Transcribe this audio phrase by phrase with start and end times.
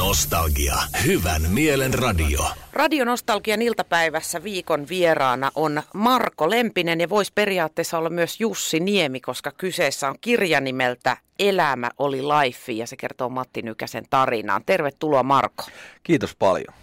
[0.00, 0.74] Nostalgia.
[1.06, 2.40] Hyvän mielen radio.
[2.72, 9.20] Radio Nostalgian iltapäivässä viikon vieraana on Marko Lempinen ja voisi periaatteessa olla myös Jussi Niemi,
[9.20, 14.62] koska kyseessä on kirja nimeltä Elämä oli life ja se kertoo Matti Nykäsen tarinaan.
[14.66, 15.64] Tervetuloa Marko.
[16.02, 16.74] Kiitos paljon.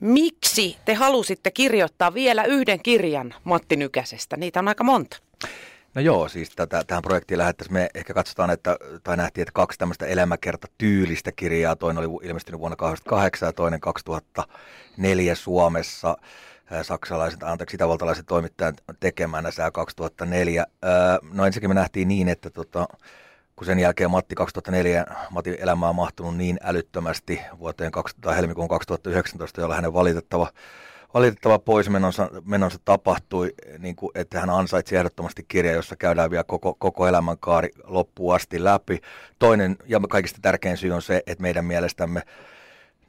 [0.00, 4.36] Miksi te halusitte kirjoittaa vielä yhden kirjan Matti Nykäsestä?
[4.36, 5.16] Niitä on aika monta.
[5.94, 7.74] No joo, siis tätä, tähän projektiin lähettäisiin.
[7.74, 11.76] Me ehkä katsotaan, että, tai nähtiin, että kaksi tämmöistä elämäkerta-tyylistä kirjaa.
[11.76, 16.16] Toinen oli ilmestynyt vuonna 2008 ja toinen 2004 Suomessa
[16.82, 20.66] saksalaiset, anteeksi, itävaltalaiset toimittajan tekemänä sää 2004.
[21.32, 22.88] No ensinnäkin me nähtiin niin, että tota,
[23.56, 29.60] kun sen jälkeen Matti 2004, Matin elämä on mahtunut niin älyttömästi vuoteen 2000, helmikuun 2019,
[29.60, 30.48] jolla hänen valitettava
[31.14, 36.74] valitettava poismenonsa menonsa tapahtui, niin kuin, että hän ansaitsi ehdottomasti kirja, jossa käydään vielä koko,
[36.74, 39.00] koko elämänkaari loppuun asti läpi.
[39.38, 42.22] Toinen ja kaikista tärkein syy on se, että meidän mielestämme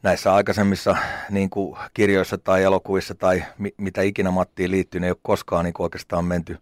[0.04, 0.96] näissä aikaisemmissa
[1.30, 5.66] niin kuin kirjoissa tai elokuvissa tai mi, mitä ikinä Mattiin liittyy, ne ei ole koskaan
[5.66, 6.58] niin kuin oikeastaan menty,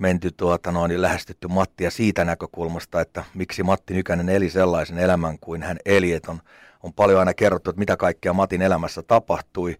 [0.00, 5.62] menty tuota, noin, lähestytty Mattia siitä näkökulmasta, että miksi Matti Nykänen eli sellaisen elämän kuin
[5.62, 6.40] hän eli, että on,
[6.82, 9.76] on paljon aina kerrottu, että mitä kaikkea Matin elämässä tapahtui,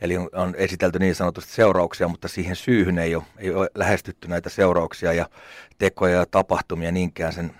[0.00, 4.28] Eli on, on esitelty niin sanotusti seurauksia, mutta siihen syyhyn ei ole, ei ole lähestytty
[4.28, 5.26] näitä seurauksia ja
[5.78, 7.50] tekoja ja tapahtumia niinkään sen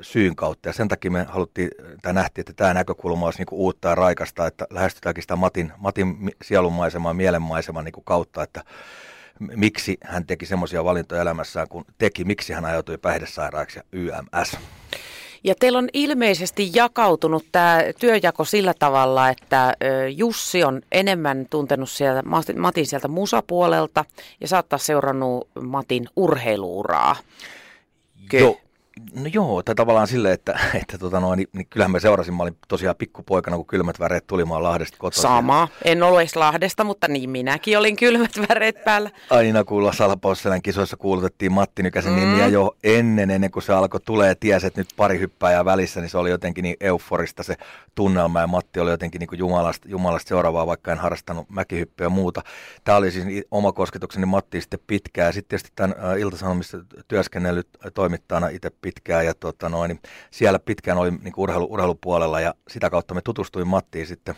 [0.00, 0.68] syyn kautta.
[0.68, 1.70] Ja sen takia me haluttiin,
[2.02, 5.72] tai nähtiin, että tämä näkökulma olisi niin kuin uutta ja raikasta, että lähestytäänkin sitä Matin,
[5.76, 8.64] Matin sielunmaisemaa, mielenmaisemaa niin kuin kautta, että
[9.40, 14.56] miksi hän teki semmoisia valintoja elämässään, kun teki, miksi hän ajautui päihdesairaaksi ja YMS.
[15.44, 19.74] Ja teillä on ilmeisesti jakautunut tämä työjako sillä tavalla, että
[20.16, 22.22] Jussi on enemmän tuntenut sieltä,
[22.56, 24.04] Matin sieltä musapuolelta
[24.40, 27.16] ja saattaa seurannut Matin urheiluuraa.
[28.32, 28.60] Joo,
[29.14, 32.42] No joo, tai tavallaan sille, että, että tota noin, niin, niin kyllähän mä seurasin, mä
[32.42, 35.22] olin tosiaan pikkupoikana, kun kylmät väreet tuli, mä Lahdesta kotoa.
[35.22, 39.10] Sama, en ollut edes Lahdesta, mutta niin minäkin olin kylmät väreet päällä.
[39.30, 42.20] Aina kuulla Salapausselän kisoissa kuulutettiin Matti Nykäsen mm.
[42.20, 46.00] nimiä jo ennen, ennen kuin se alkoi tulee ja tiesi, että nyt pari hyppääjää välissä,
[46.00, 47.56] niin se oli jotenkin niin euforista se
[47.94, 52.10] tunnelma ja Matti oli jotenkin niin kuin jumalasta, jumalasta seuraavaa, vaikka en harrastanut mäkihyppyä ja
[52.10, 52.42] muuta.
[52.84, 55.32] Tämä oli siis oma kosketukseni Matti sitten pitkään.
[55.32, 60.00] Sitten tietysti tämän Ilta-Sanomissa työskennellyt toimittajana itse pitkään ja tota noin, niin
[60.30, 64.34] siellä pitkään oli niin urheilu, urheilupuolella ja sitä kautta me tutustuin Mattiin sitten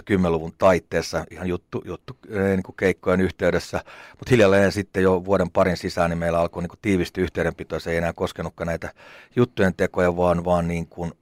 [0.00, 3.76] 2010-luvun taitteessa ihan juttu, juttu niin kuin keikkojen yhteydessä,
[4.10, 7.90] mutta hiljalleen sitten jo vuoden parin sisään niin meillä alkoi niin kuin tiivistyä yhteydenpito, se
[7.90, 8.92] ei enää koskenutkaan näitä
[9.36, 11.12] juttujen tekoja, vaan, vaan niin kuin,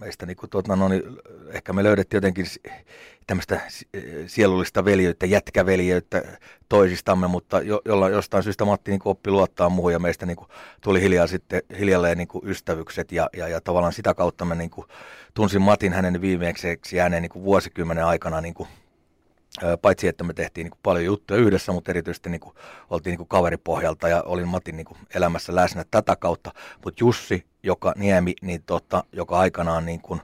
[0.00, 1.02] meistä niin kuin, tuota, no, niin,
[1.48, 2.46] ehkä me löydettiin jotenkin
[3.26, 3.60] tämmöistä
[4.26, 6.22] sielullista veljeyttä, jätkäveljeyttä
[6.68, 10.48] toisistamme, mutta jo, jolla, jostain syystä Matti niin oppi luottaa muuhun ja meistä niin kuin,
[10.80, 14.70] tuli hiljaa sitten hiljalleen niin kuin ystävykset ja, ja, ja tavallaan sitä kautta mä niin
[14.70, 14.86] kuin,
[15.34, 18.68] tunsin Matin hänen viimeksi ääneen niin kuin vuosikymmenen aikana niin kuin,
[19.82, 22.54] paitsi että me tehtiin niin kuin paljon juttuja yhdessä, mutta erityisesti niin kuin,
[22.90, 26.52] oltiin niin kuin kaveripohjalta ja olin Matin niin kuin, elämässä läsnä tätä kautta.
[26.84, 30.20] Mutta Jussi, joka Niemi, niin tota, joka aikanaan niin kuin,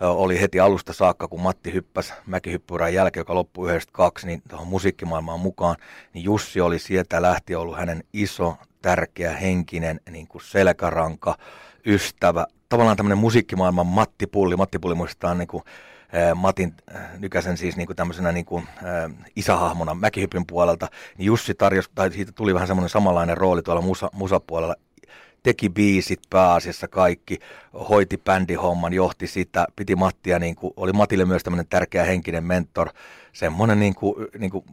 [0.00, 5.40] oli heti alusta saakka, kun Matti hyppäsi mäkihyppyrän jälkeen, joka loppui 92, niin tuohon musiikkimaailmaan
[5.40, 5.76] mukaan,
[6.14, 11.36] niin Jussi oli sieltä lähtien ollut hänen iso, tärkeä, henkinen niin kuin selkäranka,
[11.86, 14.56] ystävä, tavallaan tämmöinen musiikkimaailman Matti Pulli.
[14.56, 15.62] Matti Pulli muistetaan niin kuin,
[16.34, 16.74] Matin
[17.18, 20.88] Nykäsen siis niin kuin tämmöisenä niin kuin, äh, isähahmona mäkihypyn puolelta,
[21.18, 24.74] niin Jussi tarjosi, tai siitä tuli vähän semmoinen samanlainen rooli tuolla musa, musapuolella,
[25.42, 27.38] teki biisit pääasiassa kaikki,
[27.88, 32.88] hoiti bändihomman, johti sitä, piti Mattia, niin kuin, oli Matille myös tämmöinen tärkeä henkinen mentor,
[33.32, 34.64] semmoinen niin kuin, niin kuin,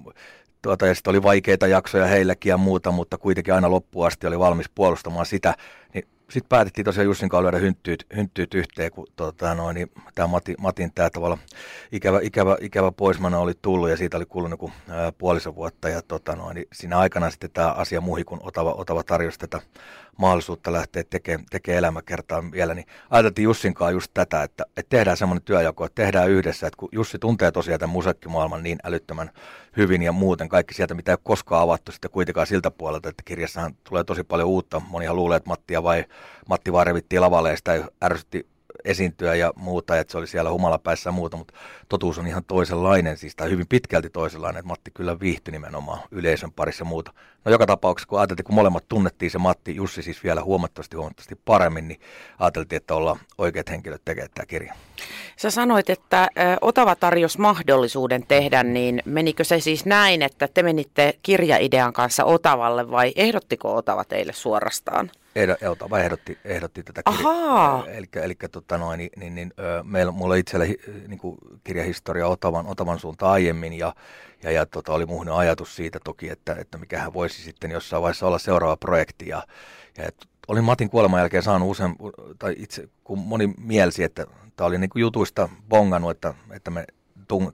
[0.62, 4.40] tuota, ja sitten oli vaikeita jaksoja heillekin ja muuta, mutta kuitenkin aina loppuun asti oli
[4.40, 5.56] valmis puolustamaan sitä,
[5.94, 10.28] niin sitten päätettiin tosiaan Jussin kanssa lyödä hynttyyt, hynttyyt yhteen, kun tota, noin, niin, tämä
[10.28, 11.38] Mati, Matin tämä tavalla
[11.92, 14.72] ikävä, ikävä, ikävä poismano oli tullut ja siitä oli kulunut joku
[15.18, 15.90] puolisen vuotta.
[15.90, 19.62] Ja tota, noin, niin siinä aikana sitten tämä asia muhi, kun Otava, Otava tarjosi tätä
[20.20, 25.18] mahdollisuutta lähteä tekemään teke elämäkertaa vielä, niin ajateltiin Jussin kanssa just tätä, että, että tehdään
[25.18, 29.32] semmoinen työjako, että tehdään yhdessä, että kun Jussi tuntee tosiaan tämän musiikkimaailman niin älyttömän
[29.78, 33.24] hyvin ja muuten kaikki sieltä, mitä ei ole koskaan avattu sitten kuitenkaan siltä puolelta, että
[33.26, 34.82] kirjassahan tulee tosi paljon uutta.
[34.88, 36.06] Monihan luulee, että Mattia vai
[36.50, 38.48] Matti vaan revittiin lavalle ja sitä ärsytti
[38.86, 41.54] esiintyä ja muuta, että se oli siellä humalapäissä ja muuta, mutta
[41.90, 46.52] totuus on ihan toisenlainen, siis tai hyvin pitkälti toisenlainen, että Matti kyllä viihtyi nimenomaan yleisön
[46.52, 47.14] parissa ja muuta.
[47.46, 51.36] No joka tapauksessa, kun ajateltiin, kun molemmat tunnettiin se Matti, Jussi siis vielä huomattavasti huomattavasti
[51.46, 52.00] paremmin, niin
[52.40, 54.74] ajateltiin, että ollaan oikeat henkilöt tekemään tämä kirja.
[55.38, 56.28] Sä sanoit, että
[56.62, 62.92] Otava tarjosi mahdollisuuden tehdä, niin menikö se siis näin, että te menitte kirjaidean kanssa Otavalle
[62.92, 65.12] vai ehdottiko Otava teille suorastaan?
[65.40, 67.88] Ei, Otava ehdotti, ehdotti tätä kirjaa.
[67.88, 69.54] Eli, eli tota noin, niin, niin, niin,
[69.84, 70.66] meillä, mulla itsellä
[71.08, 73.96] niin kuin kirjahistoria Otavan, Otavan suunta aiemmin ja,
[74.44, 78.28] ja, ja tota, oli muuhun ajatus siitä toki, että, että mikähän voisi sitten jossain vaiheessa
[78.28, 79.44] olla seuraava projekti ja,
[79.98, 80.16] ja et,
[80.48, 81.96] olin Matin kuoleman jälkeen saanut usein,
[82.40, 84.26] tai itse kun moni mielsi, että
[84.56, 86.86] tämä oli niin kuin jutuista bongannut, että, että me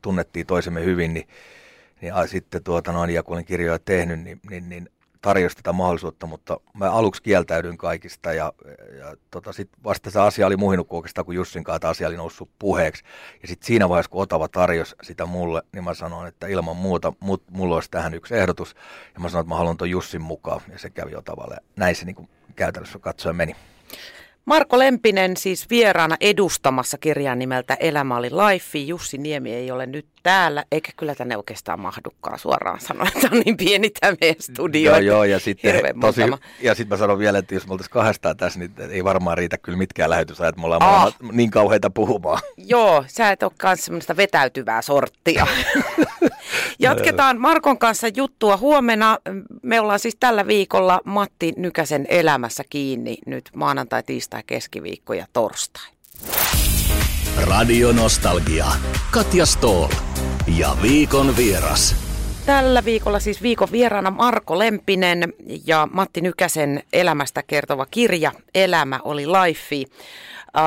[0.02, 1.28] tunnettiin toisemme hyvin, niin,
[2.02, 4.90] niin a, sitten tuota noin, ja kun olin kirjoja tehnyt, niin, niin, niin
[5.26, 8.54] tarjosi tätä mahdollisuutta, mutta mä aluksi kieltäydyin kaikista ja,
[9.00, 12.50] ja tota, sitten vasta se asia oli muhinut oikeastaan, kun Jussin kanssa asia oli noussut
[12.60, 13.04] puheeksi.
[13.42, 17.14] Ja sitten siinä vaiheessa, kun Otava tarjosi sitä mulle, niin mä sanoin, että ilman muuta
[17.20, 18.76] mut, mulla olisi tähän yksi ehdotus.
[19.14, 21.58] Ja mä sanoin, että mä haluan tuon Jussin mukaan ja se kävi Otavalle.
[21.76, 23.56] Näin se niin kuin käytännössä katsoen meni.
[24.46, 28.78] Marko Lempinen siis vieraana edustamassa kirjan nimeltä Elämä oli life.
[28.80, 33.40] Jussi Niemi ei ole nyt täällä, eikä kyllä tänne oikeastaan mahdukaan suoraan sanoa, että on
[33.40, 34.92] niin pieni tämä meidän studio.
[34.92, 36.22] Joo, joo, ja sitten tosi,
[36.62, 39.58] ja sitten mä sanon vielä, että jos me oltaisiin kahdestaan tässä, niin ei varmaan riitä
[39.58, 41.16] kyllä mitkään lähetysajat, me ollaan ah.
[41.32, 42.42] niin kauheita puhumaan.
[42.58, 45.48] Joo, sä et ole myös semmoista vetäytyvää sorttia.
[46.80, 49.18] Jatketaan Markon kanssa juttua huomenna.
[49.62, 55.88] Me ollaan siis tällä viikolla Matti Nykäsen elämässä kiinni nyt maanantai, tiistai, keskiviikko ja torstai.
[57.44, 58.66] Radio Nostalgia.
[59.12, 60.15] Katja Stoll.
[60.48, 61.96] Ja viikon vieras.
[62.46, 65.34] Tällä viikolla siis viikon vieraana Marko Lempinen
[65.68, 69.76] ja Matti Nykäsen elämästä kertova kirja Elämä oli life.
[69.76, 70.64] Äh,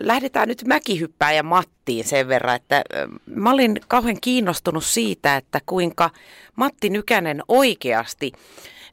[0.00, 2.82] lähdetään nyt mäkihyppääjä Mattiin sen verran, että äh,
[3.26, 6.10] mä olin kauhean kiinnostunut siitä, että kuinka
[6.56, 8.32] Matti Nykänen oikeasti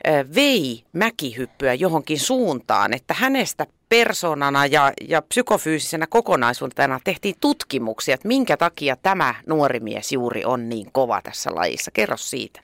[0.07, 8.27] äh, vei mäkihyppyä johonkin suuntaan, että hänestä persoonana ja, ja psykofyysisenä kokonaisuutena tehtiin tutkimuksia, että
[8.27, 11.91] minkä takia tämä nuori mies juuri on niin kova tässä lajissa.
[11.91, 12.61] Kerro siitä.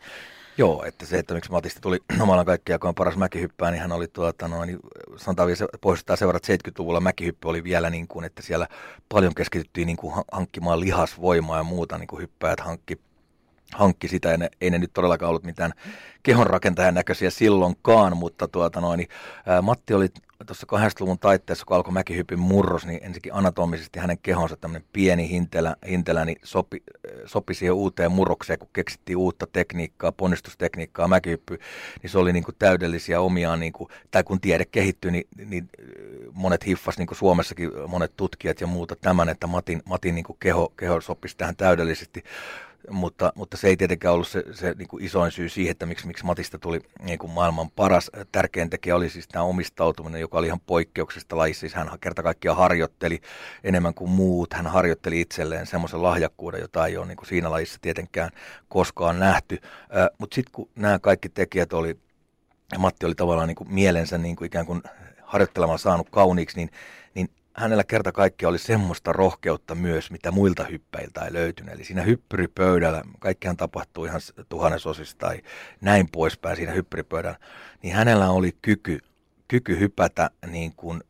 [0.58, 3.92] Joo, että se, että miksi Matista tuli omalla kaikkia, kun on paras mäkihyppää, niin hän
[3.92, 4.80] oli tuota, noin,
[5.18, 8.68] sanotaan vielä pohjoistaa seuraavat 70-luvulla mäkihyppy oli vielä niin kuin, että siellä
[9.10, 13.00] paljon keskityttiin niin kuin hankkimaan lihasvoimaa ja muuta, niin kuin hyppäjät hankki
[13.76, 15.72] hankki sitä, ja ne, ei ne nyt todellakaan ollut mitään
[16.24, 19.08] kehonrakentajan näköisiä silloinkaan, mutta tuota noin,
[19.46, 20.08] ää, Matti oli
[20.46, 25.76] tuossa 80-luvun taitteessa, kun alkoi mäkihypin murros, niin ensinnäkin anatomisesti hänen kehonsa tämmöinen pieni hintelä,
[25.90, 26.84] hintelä niin sopi,
[27.26, 31.60] sopi siihen uuteen murrokseen, kun keksittiin uutta tekniikkaa, ponnistustekniikkaa, mäkihyppy,
[32.02, 35.70] niin se oli niin kuin täydellisiä omiaan, niin kuin, tai kun tiede kehittyi, niin, niin
[36.34, 40.38] monet hiffas, niin kuin Suomessakin monet tutkijat ja muuta tämän, että Matin, Matin niin kuin
[40.40, 42.24] keho, keho sopisi tähän täydellisesti
[42.90, 46.08] mutta, mutta se ei tietenkään ollut se, se niin kuin isoin syy siihen, että miksi,
[46.08, 48.12] miksi Matista tuli niin kuin maailman paras.
[48.32, 51.60] Tärkein tekijä oli siis tämä omistautuminen, joka oli ihan poikkeuksesta lajissa.
[51.60, 53.22] Siis hän kerta kaikkiaan harjoitteli
[53.64, 54.54] enemmän kuin muut.
[54.54, 58.30] Hän harjoitteli itselleen semmoisen lahjakkuuden, jota ei ole niin kuin siinä lajissa tietenkään
[58.70, 59.58] koskaan nähty.
[60.18, 61.98] Mutta sitten kun nämä kaikki tekijät oli,
[62.78, 64.84] Matti oli tavallaan niin kuin mielensä niin kuin ikään kuin
[65.22, 66.70] harjoittelemaan saanut kauniiksi, niin
[67.54, 71.74] hänellä kerta kaikkiaan oli semmoista rohkeutta myös, mitä muilta hyppäiltä ei löytynyt.
[71.74, 75.42] Eli siinä hyppyripöydällä, kaikkihan tapahtuu ihan tuhannesosista tai
[75.82, 77.40] näin poispäin siinä hyppyripöydällä,
[77.84, 79.00] niin hänellä oli kyky,
[79.48, 81.04] kyky hypätä niin kuin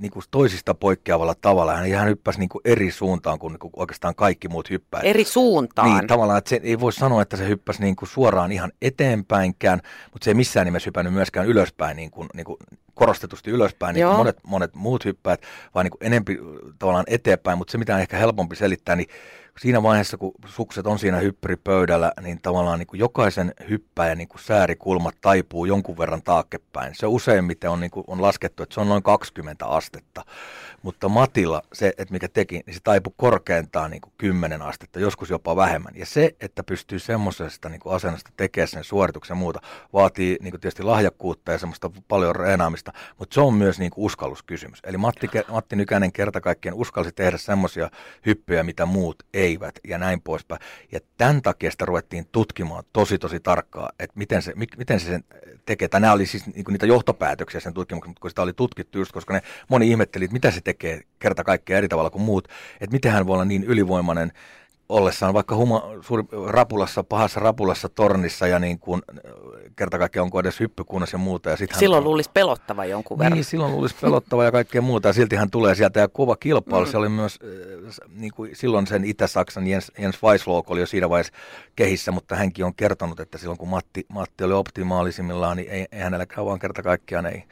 [0.00, 1.74] niin kuin toisista poikkeavalla tavalla.
[1.74, 5.06] Hän, hän hyppäsi niin kuin eri suuntaan kuin, niin kuin oikeastaan kaikki muut hyppäivät.
[5.06, 5.90] Eri suuntaan?
[5.90, 9.80] Niin, tavallaan, että se ei voi sanoa, että se hyppäsi niin kuin suoraan ihan eteenpäinkään,
[10.12, 12.56] mutta se ei missään nimessä hypännyt myöskään ylöspäin, niin kuin, niin kuin
[12.94, 15.42] korostetusti ylöspäin, niin kuin monet, monet muut hyppäät,
[15.74, 16.38] vaan niin kuin enempi
[16.78, 19.08] tavallaan eteenpäin, mutta se mitä on ehkä helpompi selittää, niin
[19.60, 24.40] siinä vaiheessa, kun sukset on siinä hyppyripöydällä, niin tavallaan niin kuin jokaisen hyppäjän niin kuin
[24.40, 26.94] säärikulmat taipuu jonkun verran taakkepäin.
[26.94, 30.24] Se useimmiten on, niin kuin, on laskettu, että se on noin 20 astetta.
[30.82, 35.30] Mutta Matilla se, että mikä teki, niin se taipui korkeintaan niin kuin 10 astetta, joskus
[35.30, 35.92] jopa vähemmän.
[35.96, 39.60] Ja se, että pystyy semmoisesta niin kuin asennosta tekemään sen suorituksen muuta,
[39.92, 44.04] vaatii niin kuin tietysti lahjakkuutta ja semmoista paljon reenaamista, mutta se on myös niin kuin
[44.04, 44.78] uskalluskysymys.
[44.84, 47.90] Eli Matti, Matti Nykänen kerta kaikkien uskalsi tehdä semmoisia
[48.26, 50.60] hyppyjä, mitä muut eivät ja näin poispäin.
[50.92, 55.24] Ja tämän takia sitä ruvettiin tutkimaan tosi tosi tarkkaa, että miten se, miten se sen
[55.66, 55.88] tekee.
[55.88, 59.12] Tai nämä oli siis niin niitä johtopäätöksiä sen tutkimuksen, mutta kun sitä oli tutkittu just,
[59.12, 62.48] koska ne moni ihmetteli, että mitä se tekee kerta kaikkea eri tavalla kuin muut,
[62.80, 64.32] että miten hän voi olla niin ylivoimainen
[64.88, 69.02] ollessaan vaikka huma, suuri, rapulassa, pahassa rapulassa tornissa ja niin kuin,
[69.76, 71.50] kerta kaikkiaan onko edes hyppykunnassa ja muuta.
[71.50, 73.32] Ja sit silloin hän, luulisi pelottava jonkun verran.
[73.32, 76.84] Niin, silloin luulisi pelottava ja kaikkea muuta ja silti hän tulee sieltä ja kova kilpailu.
[76.84, 76.90] Mm.
[76.90, 81.08] Se oli myös äh, niin kuin silloin sen Itä-Saksan Jens, Jens Weislook oli jo siinä
[81.08, 81.32] vaiheessa
[81.76, 86.00] kehissä, mutta hänkin on kertonut, että silloin kun Matti, Matti oli optimaalisimmillaan, niin ei, ei
[86.00, 87.44] hänelläkään vaan kerta kaikkiaan ei,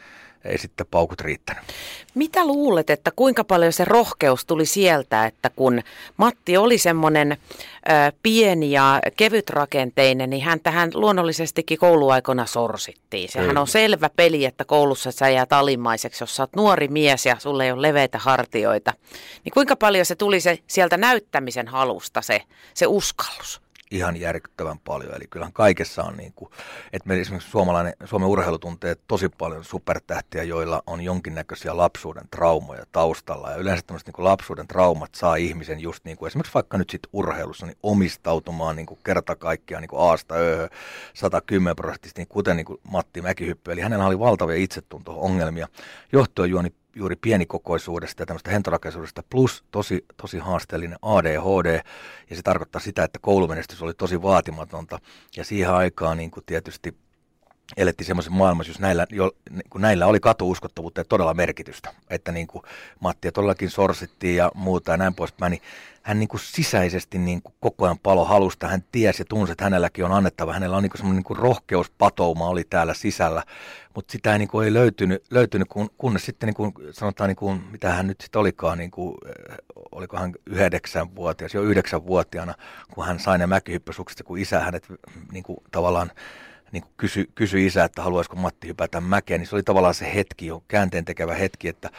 [0.45, 1.63] ei sitten paukut riittänyt.
[2.15, 5.83] Mitä luulet, että kuinka paljon se rohkeus tuli sieltä, että kun
[6.17, 7.37] Matti oli semmoinen
[8.23, 13.29] pieni ja kevytrakenteinen, niin hän tähän luonnollisestikin kouluaikona sorsittiin.
[13.29, 17.37] Sehän on selvä peli, että koulussa sä jäät alimmaiseksi, jos sä oot nuori mies ja
[17.39, 18.93] sulle ei ole leveitä hartioita.
[19.45, 22.43] Niin kuinka paljon se tuli se sieltä näyttämisen halusta, se,
[22.75, 23.61] se uskallus?
[23.91, 25.15] Ihan järkyttävän paljon.
[25.15, 26.51] Eli kyllähän kaikessa on niin kuin,
[26.93, 32.85] että me esimerkiksi suomalainen, Suomen urheilu tuntee tosi paljon supertähtiä, joilla on jonkinnäköisiä lapsuuden traumoja
[32.93, 33.51] taustalla.
[33.51, 37.11] Ja yleensä tämmöiset niin lapsuuden traumat saa ihmisen just niin kuin esimerkiksi vaikka nyt sitten
[37.13, 40.69] urheilussa niin omistautumaan niin kuin kerta kaikkiaan niin kuin aasta öö,
[41.15, 43.73] 110 prosenttisesti, niin kuten niin kuin Matti Mäkihyppy.
[43.73, 45.69] Eli hänellä oli valtavia itsetunto-ongelmia
[46.13, 51.81] johtuen juoni juuri pienikokoisuudesta ja tämmöistä hentorakeisuudesta plus tosi, tosi haasteellinen ADHD
[52.31, 54.99] ja se tarkoittaa sitä, että koulumenestys oli tosi vaatimatonta.
[55.37, 56.95] Ja siihen aikaan niin kuin tietysti
[57.77, 62.33] elettiin semmoisen maailmassa, jos näillä, jo, niin kun näillä oli katuuskottavuutta ja todella merkitystä, että
[62.33, 62.63] niin kuin
[63.01, 65.63] Mattia todellakin sorsittiin ja muuta ja näin poispäin, niin
[66.03, 68.69] hän niin kuin sisäisesti niin kuin koko ajan palo halusta.
[68.69, 70.53] Hän tiesi ja tunsi, että hänelläkin on annettava.
[70.53, 73.43] Hänellä on niin kuin semmoinen niin kuin rohkeuspatouma oli täällä sisällä,
[73.95, 77.37] mutta sitä ei, niin kuin ei löytynyt, löytynyt kun, kunnes sitten niin kuin sanotaan, niin
[77.37, 79.57] kuin, mitä hän nyt sitten olikaan, niin kuin, eh,
[79.93, 82.55] oliko hän yhdeksänvuotias, jo yhdeksänvuotiaana,
[82.95, 84.87] kun hän sai ne mäkihyppysukset, kun isä hänet
[85.33, 86.11] niin kuin, tavallaan
[86.73, 90.15] niin kuin kysyi, kysyi isä, että haluaisiko Matti hypätä mäkeen, niin se oli tavallaan se
[90.15, 91.91] hetki, jo käänteen tekevä hetki, että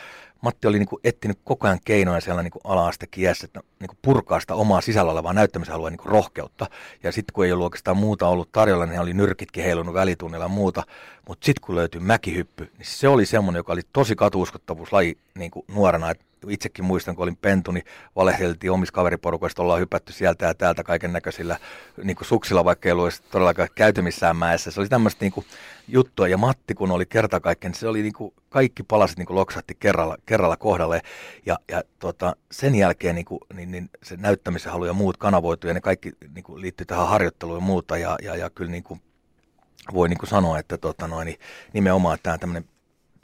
[0.42, 3.98] Matti oli niin kuin etsinyt koko ajan keinoja siellä niin ala-aste kiessä, että niin kuin
[4.02, 6.68] purkaa sitä omaa sisällä olevaa näyttämisen alueen niin rohkeutta.
[7.04, 10.50] Ja sitten kun ei ollut oikeastaan muuta ollut tarjolla, niin oli nyrkitkin heilunut välitunnilla ja
[10.50, 10.84] muuta.
[11.28, 15.66] Mutta sitten kun löytyi mäkihyppy, niin se oli semmoinen, joka oli tosi katuuskottavuuslaji niin kuin
[15.68, 16.12] nuorena.
[16.12, 17.84] Et itsekin muistan, kun olin pentu, niin
[18.16, 21.60] valehdeltiin omissa kaveriporukoista, ollaan hypätty sieltä ja täältä kaiken näköisillä
[22.04, 24.72] niin suksilla, vaikka ei ollut todellakaan käyty missään mäessä.
[24.72, 25.46] Se oli tämmöistä niin
[25.88, 26.28] juttua.
[26.28, 29.76] Ja Matti, kun oli kerta kaiken, se oli niin kuin, kaikki palasit niin kuin loksahti
[29.80, 31.02] kerralla, kerralla kohdalle.
[31.46, 35.68] Ja, ja tota, sen jälkeen niin kuin, niin, niin se näyttämisen halu ja muut kanavoitu
[35.68, 37.98] ja ne kaikki niin kuin, liittyy tähän harjoitteluun ja muuta.
[37.98, 39.02] Ja, ja, ja kyllä niin kuin,
[39.94, 41.40] voi niin kuin sanoa, että tota, noin, niin
[41.74, 42.70] nimenomaan tämä tämmöinen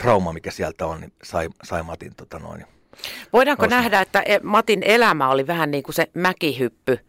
[0.01, 2.65] trauma, mikä sieltä on, niin sai, sai Matin tota, noin,
[3.33, 3.75] Voidaanko Osa.
[3.75, 6.99] nähdä, että e, Matin elämä oli vähän niin kuin se mäkihyppy,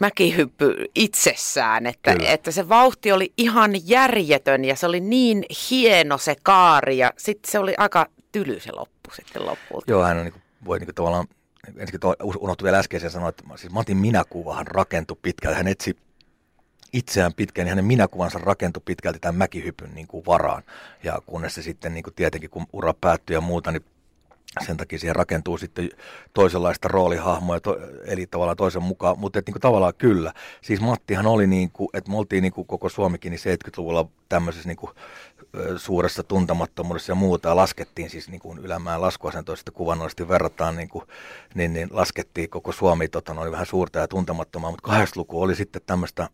[0.00, 6.36] mäkihyppy itsessään, että, että se vauhti oli ihan järjetön ja se oli niin hieno se
[6.42, 9.90] kaari ja sitten se oli aika tyly se loppu sitten lopulta.
[9.90, 11.26] Joo, hän on niin kuin, voi niin kuin tavallaan,
[11.66, 12.00] ensinnäkin
[12.40, 15.96] unohtui vielä äskeisen sanoa, että siis Matin minäkuvahan rakentui pitkälti, hän etsi
[16.92, 20.62] itseään pitkään, niin hänen minäkuvansa rakentui pitkälti tämän mäkihypyn niin kuin varaan.
[21.02, 23.84] Ja kunnes se sitten niin kuin tietenkin, kun ura päättyi ja muuta, niin
[24.66, 25.90] sen takia siihen rakentuu sitten
[26.34, 30.32] toisenlaista roolihahmoa, to, eli tavallaan toisen mukaan, mutta niin tavallaan kyllä.
[30.62, 34.68] Siis Mattihan oli niin kuin, että me oltiin niin kuin koko Suomikin niin 70-luvulla tämmöisessä
[34.68, 34.92] niin kuin,
[35.76, 41.04] suuressa tuntemattomuudessa ja muuta, ja laskettiin siis niin kuin ylämään laskuasentoista kuvannollisesti verrataan, niin, kuin,
[41.54, 46.28] niin, niin laskettiin koko Suomi tota, vähän suurta ja tuntemattomaa, mutta 80-luku oli sitten tämmöistä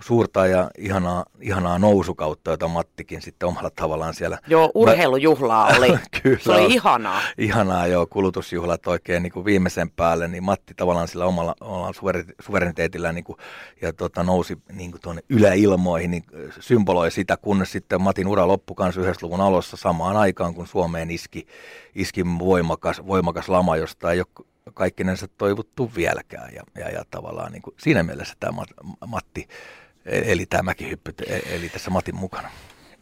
[0.00, 4.38] suurta ja ihanaa, ihanaa nousukautta, jota Mattikin sitten omalla tavallaan siellä...
[4.48, 5.98] Joo, urheilujuhlaa oli.
[6.22, 6.38] Kyllä.
[6.44, 7.20] Se oli ihanaa.
[7.38, 11.92] Ihanaa, joo, kulutusjuhlat oikein niin kuin viimeisen päälle, niin Matti tavallaan sillä omalla, omalla
[12.40, 13.38] suvereniteetillä niin kuin,
[13.82, 16.24] ja tota, nousi niin kuin tuonne yläilmoihin, niin
[16.60, 21.10] symboloi sitä, kunnes sitten Matin ura loppui kanssa yhdessä luvun alussa samaan aikaan, kun Suomeen
[21.10, 21.46] iski,
[21.94, 26.54] iski voimakas, voimakas lama, josta ei ole kaikkinensa toivottu vieläkään.
[26.54, 28.62] Ja, ja, ja tavallaan niin kuin siinä mielessä tämä
[29.06, 29.48] Matti
[30.08, 31.14] eli tämä mäkihyppy,
[31.50, 32.50] eli tässä Matin mukana.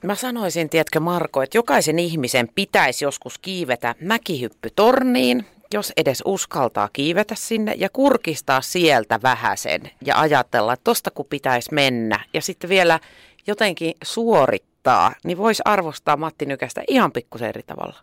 [0.04, 7.34] Mä sanoisin, tiedätkö Marko, että jokaisen ihmisen pitäisi joskus kiivetä mäkihyppytorniin, jos edes uskaltaa kiivetä
[7.34, 13.00] sinne ja kurkistaa sieltä vähäsen ja ajatella, että tosta kun pitäisi mennä ja sitten vielä
[13.46, 17.96] jotenkin suorittaa, niin voisi arvostaa Matti Nykästä ihan pikkusen eri tavalla.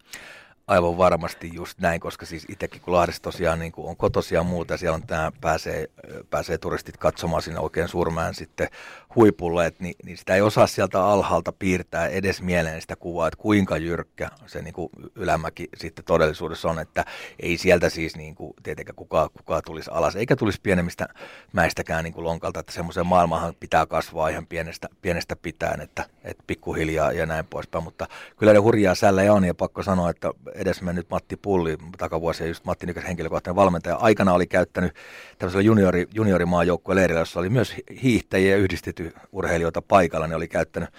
[0.68, 4.78] Aivan varmasti just näin, koska siis itsekin kun Lahdessa tosiaan niin kuin on kotosia muuta,
[4.78, 5.88] siellä on tämä, pääsee,
[6.30, 8.68] pääsee turistit katsomaan sinne oikein surmään sitten
[9.16, 13.38] huipulle, että niin, niin sitä ei osaa sieltä alhaalta piirtää edes mieleen sitä kuvaa, että
[13.38, 17.06] kuinka jyrkkä se niin kuin ylämäki sitten todellisuudessa on, että
[17.40, 21.08] ei sieltä siis niin kuin, tietenkään kukaan, kukaan tulisi alas, eikä tulisi pienemmistä
[21.54, 26.44] mäistäkään niin kuin lonkalta, että semmoisen maailmahan pitää kasvaa ihan pienestä, pienestä pitäen, että, että
[26.48, 31.10] pikkuhiljaa ja näin poispäin, mutta kyllä ne hurjaa sällä on ja pakko sanoa, että edesmennyt
[31.10, 34.96] Matti Pulli, takavuosia just Matti Nykäs henkilökohtainen valmentaja, aikana oli käyttänyt
[35.38, 40.90] tämmöisellä juniori, juniorimaajoukkueen leirillä, jossa oli myös hiihtäjiä ja yhdistetty urheilijoita paikalla, niin oli käyttänyt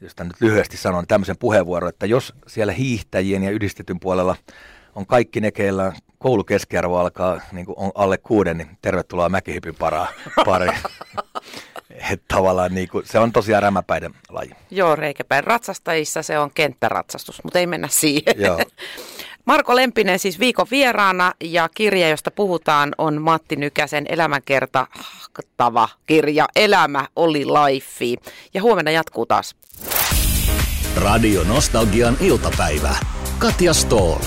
[0.00, 4.36] jos nyt lyhyesti sanon, tämmöisen puheenvuoron, että jos siellä hiihtäjien ja yhdistetyn puolella
[4.94, 9.74] on kaikki ne, keillä koulukeskiarvo alkaa niin kuin on alle kuuden, niin tervetuloa mäkihypyn
[10.44, 10.72] pariin.
[12.12, 14.50] että tavallaan niin kuin, se on tosiaan rämäpäiden laji.
[14.70, 18.34] Joo, reikäpäin ratsastajissa se on kenttäratsastus, mutta ei mennä siihen.
[18.36, 18.58] Joo.
[19.44, 27.08] Marko Lempinen siis viikon vieraana ja kirja, josta puhutaan, on Matti Nykäsen elämänkertava kirja Elämä
[27.16, 28.22] oli life.
[28.54, 29.56] Ja huomenna jatkuu taas.
[30.96, 32.96] Radio Nostalgian iltapäivä.
[33.38, 34.18] Katja Stoll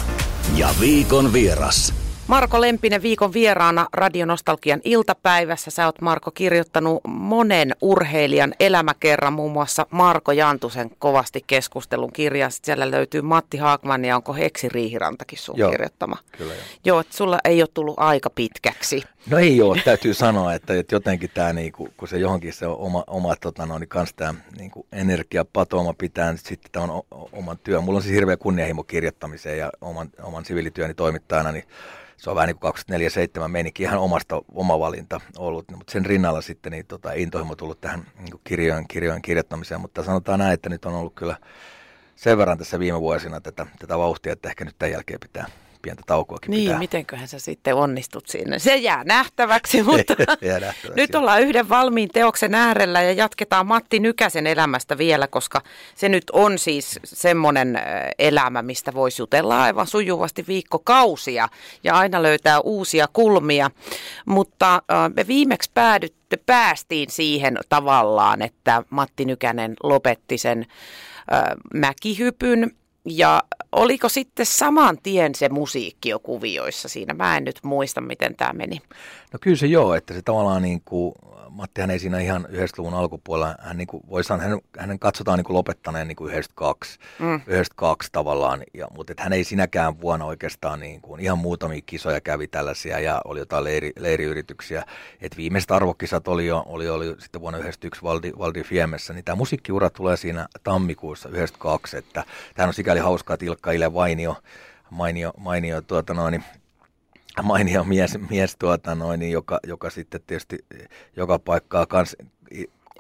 [0.56, 2.03] ja viikon vieras.
[2.28, 5.72] Marko Lempinen viikon vieraana Radionostalgian iltapäivässä.
[5.72, 12.50] Sä oot Marko kirjoittanut monen urheilijan elämäkerran, muun muassa Marko Jantusen kovasti keskustelun kirja.
[12.50, 16.18] Sitten siellä löytyy Matti Haakman ja onko Heksi Riihirantakin sun Joo, kirjoittama.
[16.38, 16.64] Kyllä joo.
[16.86, 19.04] Joo, että sulla ei ole tullut aika pitkäksi.
[19.30, 23.04] No ei ole, täytyy sanoa, että, että jotenkin tämä, niinku, kun se johonkin se oma,
[23.08, 26.90] oma tota, no, niin kans tämä niinku, energiapatooma pitää nyt sitten tämän
[27.32, 27.84] oman työn.
[27.84, 31.64] Mulla on siis hirveä kunnianhimo kirjoittamiseen ja oman, oman siviilityöni toimittajana, niin
[32.24, 32.74] se on vähän niin kuin
[33.46, 37.82] 24-7 menikin ihan omasta oma valinta ollut, mutta sen rinnalla sitten niin, tota, intohimo tullut
[37.82, 41.38] tähän niin kirjojen, kirjojen kirjoittamiseen, mutta sanotaan näin, että nyt on ollut kyllä
[42.16, 45.46] sen verran tässä viime vuosina tätä, tätä vauhtia, että ehkä nyt tämän jälkeen pitää
[45.84, 46.80] pientä taukoakin Niin, pitää.
[46.80, 48.60] mitenköhän sä sitten onnistut sinne.
[48.60, 54.00] Se jää nähtäväksi, mutta Jää nähtäväksi, nyt ollaan yhden valmiin teoksen äärellä ja jatketaan Matti
[54.00, 55.62] Nykäsen elämästä vielä, koska
[55.96, 57.80] se nyt on siis semmoinen
[58.20, 61.48] elämä, mistä voisi jutella aivan sujuvasti viikkokausia
[61.84, 63.72] ja aina löytää uusia kulmia.
[64.26, 64.82] Mutta
[65.16, 70.66] me viimeksi päädytty, päästiin siihen tavallaan, että Matti Nykänen lopetti sen
[71.74, 72.72] mäkihypyn
[73.06, 77.14] ja oliko sitten saman tien se musiikki jo kuvioissa siinä?
[77.14, 78.82] Mä en nyt muista, miten tämä meni.
[79.34, 81.14] No kyllä se joo, että se tavallaan niin kuin,
[81.54, 85.46] Mattihan ei siinä ihan 90-luvun alkupuolella, hän niin kuin, voi sanoa, hänen, hänen katsotaan niin
[85.46, 87.42] kuin lopettaneen niin kuin 92, mm.
[87.48, 92.22] 92 tavallaan, ja, mutta että hän ei sinäkään vuonna oikeastaan niin kuin, ihan muutamia kisoja
[92.22, 94.86] kävi tällaisia ja oli jotain leiri, leiriyrityksiä,
[95.22, 99.36] että viimeiset arvokisat oli jo, oli, oli sitten vuonna 91 Valdi, Valdi Fiemessä, niin tämä
[99.36, 102.24] musiikkiura tulee siinä tammikuussa 92, että
[102.56, 104.36] tämä on sikäli hauskaa, että Ilkka Ile Vainio,
[104.90, 106.44] mainio, mainio tuota noin,
[107.44, 110.66] mainio mies, mies tuota noin, joka, joka sitten tietysti
[111.16, 112.16] joka paikkaa kans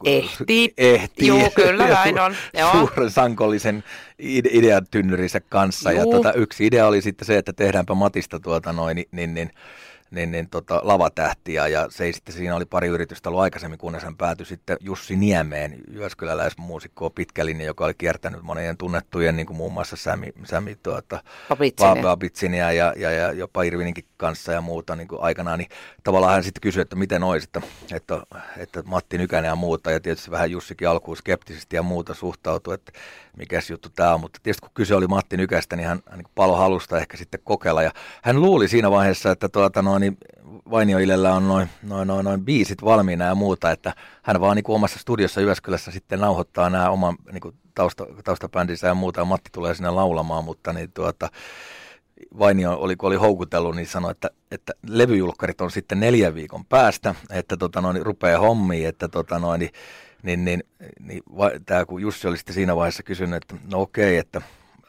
[0.05, 0.73] Ehti.
[0.77, 1.27] ehti.
[1.27, 2.35] Juu, kyllä näin on.
[2.53, 2.71] Joo.
[2.71, 3.83] Suuren sankollisen
[4.19, 5.91] ide- idean tynnyrinsä kanssa.
[5.91, 6.11] Ja Juu.
[6.11, 9.49] tota, yksi idea oli sitten se, että tehdäänpä Matista tuota noin, niin, niin, niin
[10.13, 11.67] niin, niin tota, lavatähtiä.
[11.67, 15.81] Ja se sitten, siinä oli pari yritystä ollut aikaisemmin, kunnes hän päätyi sitten Jussi Niemeen,
[15.91, 21.23] Jyväskyläläismuusikkoa pitkä linja, joka oli kiertänyt monien tunnettujen, niin kuin muun muassa Sami, Sami tuota.
[22.01, 25.69] Babitsinia ja, ja, ja jopa Irvininkin kanssa ja muuta niin kuin aikanaan, niin
[26.03, 27.61] tavallaan hän sitten kysyi, että miten olisi, että,
[27.93, 28.23] että,
[28.57, 32.91] että Matti Nykänen ja muuta, ja tietysti vähän Jussikin alkuun skeptisesti ja muuta suhtautui, että
[33.37, 36.31] mikäs juttu tämä on, mutta tietysti kun kyse oli Matti Nykästä, niin hän, hän niin
[36.35, 37.91] palo halusta ehkä sitten kokeilla, ja
[38.23, 40.17] hän luuli siinä vaiheessa, että tuota, no, niin
[40.71, 44.63] Vainio Ilellä on noin, noin, noin, noin biisit valmiina ja muuta, että hän vaan niin
[44.63, 49.25] kuin omassa studiossa Jyväskylässä sitten nauhoittaa nämä oman niin kuin tausta, taustabändinsä ja muuta, ja
[49.25, 51.29] Matti tulee sinne laulamaan, mutta niin tuota,
[52.39, 57.15] Vainio oli, kun oli houkutellut, niin sanoi, että, että levyjulkkarit on sitten neljän viikon päästä,
[57.29, 59.73] että tota noin, rupeaa hommiin, että tota noin, niin,
[60.23, 60.63] niin, niin,
[60.99, 61.23] niin
[61.65, 64.41] tämä kun Jussi oli sitten siinä vaiheessa kysynyt, että no okei, että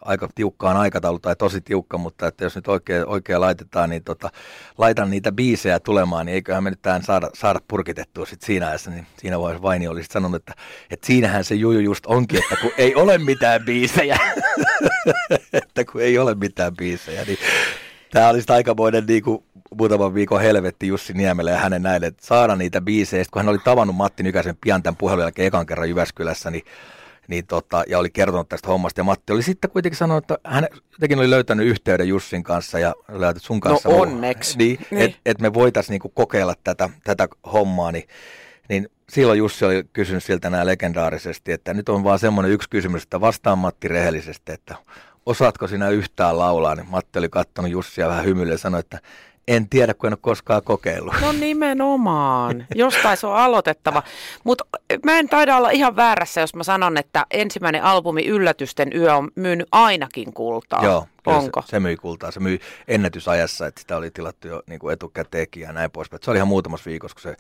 [0.05, 4.31] aika tiukkaan aikataulu tai tosi tiukka, mutta että jos nyt oikein, oikein laitetaan, niin tota,
[4.79, 8.91] laitan niitä biisejä tulemaan, niin eiköhän me nyt tämän saada, saada purkitettua sitten siinä ajassa,
[8.91, 10.53] niin siinä vaiheessa Vaini oli sitten sanonut, että,
[10.91, 14.19] että siinähän se juju just onkin, että kun ei ole mitään biisejä,
[15.53, 17.39] että kun ei ole mitään biisejä, niin
[18.11, 19.45] tämä oli sitten aikamoinen niin kuin
[19.79, 23.25] muutaman viikon helvetti Jussi Niemelle ja hänen näille, että saada niitä biisejä.
[23.25, 26.65] Sitten kun hän oli tavannut Matti Nykäsen pian tämän puhelun jälkeen ekan kerran Jyväskylässä, niin
[27.29, 29.01] niin tota, ja oli kertonut tästä hommasta.
[29.01, 32.95] Ja Matti oli sitten kuitenkin sanonut, että hän jotenkin oli löytänyt yhteyden Jussin kanssa ja
[33.09, 33.89] löytänyt sun kanssa.
[33.89, 34.59] No onneksi.
[34.59, 35.03] Niin, Niin.
[35.03, 38.09] että et me voitaisiin niinku kokeilla tätä, tätä hommaa, niin,
[38.69, 43.03] niin silloin Jussi oli kysynyt siltä nämä legendaarisesti, että nyt on vaan semmoinen yksi kysymys,
[43.03, 44.75] että vastaan Matti rehellisesti, että
[45.27, 48.99] osaatko sinä yhtään laulaa, niin Matti oli katsonut Jussia vähän hymyille ja sanoi, että
[49.49, 51.15] en tiedä, kun en ole koskaan kokeillut.
[51.21, 52.67] No nimenomaan.
[52.75, 54.03] Jostain se on aloitettava.
[54.45, 54.65] Mutta
[55.05, 59.31] mä en taida olla ihan väärässä, jos mä sanon, että ensimmäinen albumi Yllätysten yö on
[59.35, 60.85] myynyt ainakin kultaa.
[60.85, 61.63] Joo, kyllä Onko?
[61.63, 62.31] Se, se myi kultaa.
[62.31, 66.21] Se myi ennätysajassa, että sitä oli tilattu jo niin kuin etukäteenkin ja näin poispäin.
[66.23, 67.37] Se oli ihan muutamassa viikossa, kun se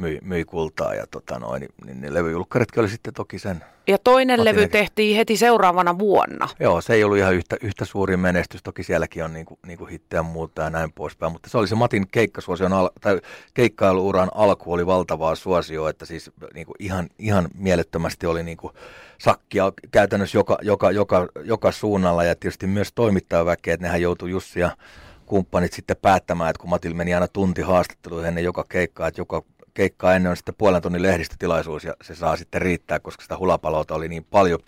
[0.00, 3.64] myi, myi kultaa ja tota noin, niin, niin ne levyjulkkaritkin oli sitten toki sen.
[3.86, 6.48] Ja toinen Otin levy tehtiin heti seuraavana vuonna.
[6.60, 8.62] Joo, se ei ollut ihan yhtä, yhtä suuri menestys.
[8.62, 11.32] Toki sielläkin on niin kuin, niin kuin hittejä muuta ja näin poispäin.
[11.32, 13.20] Mutta se oli se Matin keikkasuosion, al- tai
[13.54, 18.72] keikkailuuran alku oli valtavaa suosio, että siis niin kuin ihan, ihan mielettömästi oli niin kuin
[19.18, 24.60] sakkia käytännössä joka, joka, joka, joka suunnalla ja tietysti myös toimittajaväkeä, että nehän joutui Jussi
[24.60, 24.70] ja
[25.26, 29.42] kumppanit sitten päättämään, että kun Matil meni aina tunti haastatteluihin ennen joka keikkaa, että joka
[29.74, 33.94] keikkaa ennen on sitten puolen tunnin lehdistötilaisuus ja se saa sitten riittää, koska sitä hulapaloota
[33.94, 34.58] oli niin paljon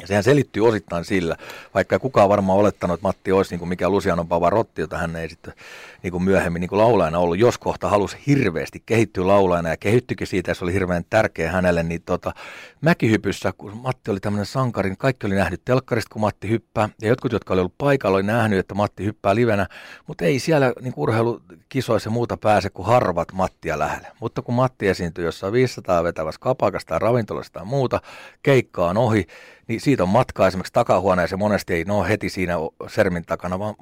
[0.00, 1.36] ja sehän selittyy osittain sillä,
[1.74, 5.28] vaikka kukaan varmaan olettanut, että Matti olisi niin kuin mikä Luciano Pavarotti, jota hän ei
[5.28, 5.54] sitten
[6.02, 10.26] niin kuin myöhemmin niin kuin laulajana ollut, jos kohta halusi hirveästi kehittyä laulajana ja kehittyikin
[10.26, 12.32] siitä, se oli hirveän tärkeä hänelle, niin tota,
[12.80, 17.08] mäkihypyssä, kun Matti oli tämmöinen sankari, niin kaikki oli nähnyt telkkarista, kun Matti hyppää, ja
[17.08, 19.66] jotkut, jotka oli ollut paikalla, oli nähnyt, että Matti hyppää livenä,
[20.06, 24.08] mutta ei siellä niin urheilukisoissa muuta pääse kuin harvat Mattia lähelle.
[24.20, 28.00] Mutta kun Matti esiintyi jossain 500 vetävässä kapakasta tai ravintolasta tai muuta,
[28.42, 29.26] keikka on ohi,
[29.68, 32.54] niin siitä on matkaa esimerkiksi takahuoneeseen, monesti ei no heti siinä
[32.88, 33.74] sermin takana, vaan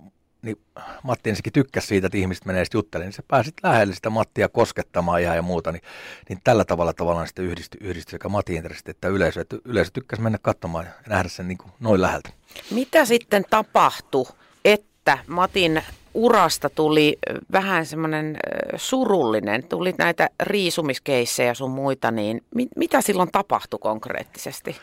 [0.43, 0.57] niin
[1.03, 4.49] Matti ensinnäkin tykkäsi siitä, että ihmiset menee sitten juttelemaan, niin sä pääsit lähelle sitä Mattia
[4.49, 5.83] koskettamaan ihan ja muuta, niin,
[6.29, 10.23] niin tällä tavalla tavallaan sitten yhdistyi, yhdistyi sekä Matin intressit että yleisö, että yleisö tykkäsi
[10.23, 12.31] mennä katsomaan ja nähdä sen niin kuin noin läheltä.
[12.71, 14.27] Mitä sitten tapahtui,
[14.65, 15.83] että Matin
[16.15, 17.19] urasta tuli
[17.53, 18.37] vähän semmoinen
[18.77, 24.77] surullinen, tuli näitä riisumiskeissejä sun muita, niin mit, mitä silloin tapahtui konkreettisesti?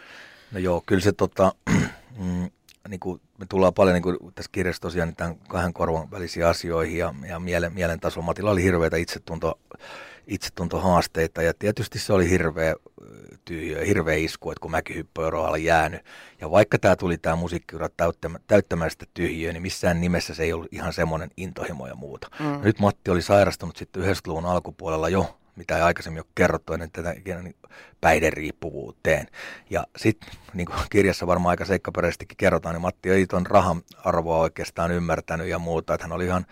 [0.51, 1.53] No joo, kyllä se tota,
[2.17, 2.49] mm,
[2.89, 6.45] niin kuin, me tullaan paljon niin kuin tässä kirjassa tosiaan niin tämän kahden korvan välisiin
[6.45, 8.25] asioihin ja, ja mielen, mielen tasolla.
[8.25, 9.59] Matilla oli hirveitä itsetunto,
[10.27, 12.75] itsetuntohaasteita ja tietysti se oli hirveä
[13.45, 16.01] tyhjö, hirveä isku, että kun mäkihyppy on jäänyt.
[16.41, 20.53] Ja vaikka tämä tuli tämä musiikkiura täyttämään, täyttämään sitä tyhjöä, niin missään nimessä se ei
[20.53, 22.27] ollut ihan semmoinen intohimo ja muuta.
[22.39, 22.61] Mm.
[22.63, 27.13] nyt Matti oli sairastunut sitten 90-luvun alkupuolella jo mitä ei aikaisemmin ole kerrottu ennen tätä
[27.23, 27.55] niin
[28.01, 29.27] päihderiippuvuuteen.
[29.69, 34.37] Ja sitten, niin kuin kirjassa varmaan aika seikkaperäisestikin kerrotaan, niin Matti ei tuon rahan arvoa
[34.37, 36.45] oikeastaan ymmärtänyt ja muuta, että hän oli ihan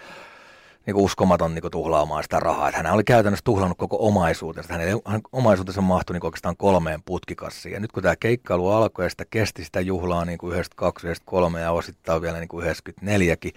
[0.86, 2.70] niin kuin uskomaton niin kuin tuhlaamaan sitä rahaa.
[2.70, 4.74] Että hän oli käytännössä tuhlannut koko omaisuutensa.
[4.74, 7.74] Hänen, hänen omaisuutensa mahtui niin oikeastaan kolmeen putkikassiin.
[7.74, 11.62] Ja nyt kun tämä keikkailu alkoi ja sitä kesti sitä juhlaa niin kuin 92, 93
[11.62, 13.52] ja osittain vielä niin kuin 94kin,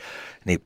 [0.45, 0.65] niin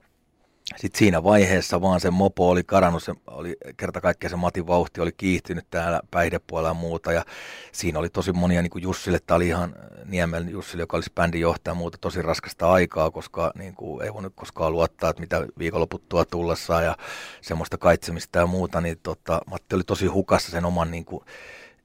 [0.77, 5.01] sitten siinä vaiheessa vaan se mopo oli karannut, se oli kerta kaikkiaan se Matin vauhti
[5.01, 7.13] oli kiihtynyt täällä päihdepuolella ja muuta.
[7.13, 7.25] Ja
[7.73, 9.75] siinä oli tosi monia, niin kuin Jussille, tämä oli ihan
[10.05, 14.33] Niemen Jussille, joka olisi bändin johtaja muuta, tosi raskasta aikaa, koska niin kuin, ei voinut
[14.37, 16.97] koskaan luottaa, että mitä viikonloput tuo tullessaan ja
[17.41, 18.81] semmoista kaitsemista ja muuta.
[18.81, 21.25] Niin tota, Matti oli tosi hukassa sen oman niin kuin,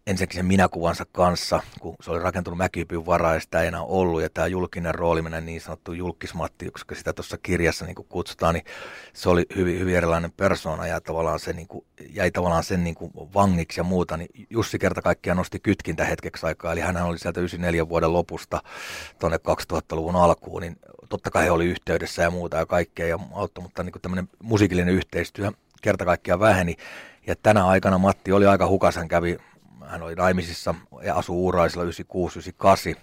[0.07, 4.21] ensinnäkin sen minäkuvansa kanssa, kun se oli rakentunut mäkipyyn varaa ja sitä ei enää ollut.
[4.21, 8.65] Ja tämä julkinen rooli, mennä niin sanottu julkismatti, koska sitä tuossa kirjassa niin kutsutaan, niin
[9.13, 12.95] se oli hyvin, hyvin erilainen persona ja tavallaan se niin kuin, jäi tavallaan sen niin
[12.95, 14.17] kuin vangiksi ja muuta.
[14.17, 18.61] Niin Jussi kerta kaikkiaan nosti kytkintä hetkeksi aikaa, eli hän oli sieltä 94 vuoden lopusta
[19.19, 19.37] tuonne
[19.73, 20.75] 2000-luvun alkuun, niin
[21.09, 24.93] totta kai he oli yhteydessä ja muuta ja kaikkea ja auttoi, mutta niin tämmöinen musiikillinen
[24.93, 26.75] yhteistyö kerta kaikkiaan väheni.
[27.27, 29.37] Ja tänä aikana Matti oli aika hukas, hän kävi
[29.87, 31.83] hän oli naimisissa ja asui Uuraisilla
[32.93, 32.97] 96-98,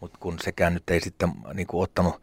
[0.00, 2.22] mutta kun sekään nyt ei sitten niin kuin, ottanut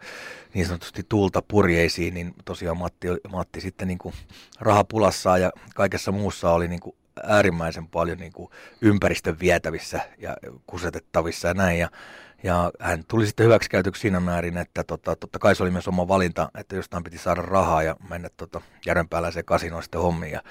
[0.53, 4.15] niin sanotusti tulta purjeisiin, niin tosiaan Matti, Matti sitten niin kuin,
[4.59, 8.49] rahapulassaan ja kaikessa muussa oli niin kuin, äärimmäisen paljon niin kuin,
[8.81, 11.79] ympäristön vietävissä ja kusetettavissa ja näin.
[11.79, 11.89] Ja,
[12.43, 16.07] ja hän tuli sitten hyväksikäytöksi siinä määrin, että tota, totta kai se oli myös oma
[16.07, 20.31] valinta, että jostain piti saada rahaa ja mennä tota, järvenpääläiseen kasinoon sitten hommiin.
[20.31, 20.41] Ja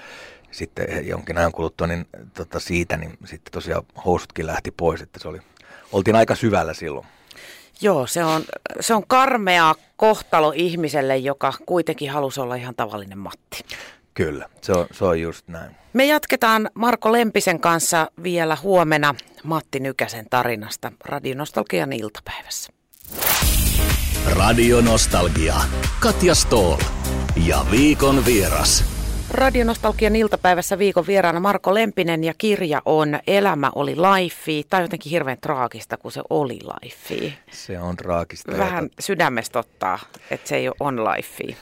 [0.51, 5.27] sitten jonkin ajan kuluttua niin, tota, siitä, niin sitten tosiaan housutkin lähti pois, että se
[5.27, 5.39] oli,
[5.91, 7.07] oltiin aika syvällä silloin.
[7.81, 8.43] Joo, se on,
[8.79, 13.65] se on karmea kohtalo ihmiselle, joka kuitenkin halusi olla ihan tavallinen Matti.
[14.15, 15.75] Kyllä, se on, se on just näin.
[15.93, 22.73] Me jatketaan Marko Lempisen kanssa vielä huomenna Matti Nykäsen tarinasta Radionostalgian iltapäivässä.
[24.33, 25.55] Radionostalgia.
[25.99, 26.77] Katja Stoll
[27.47, 28.85] ja viikon vieras.
[29.31, 34.65] Radionostalgian iltapäivässä viikon vieraana Marko Lempinen ja kirja on Elämä oli laifi.
[34.69, 37.37] Tai jotenkin hirveän traagista, kun se oli laifi.
[37.51, 38.57] Se on traagista.
[38.57, 39.99] Vähän sydämestä ottaa,
[40.31, 41.57] että se ei ole on laifi.